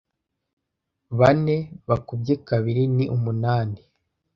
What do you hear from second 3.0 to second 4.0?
umunani.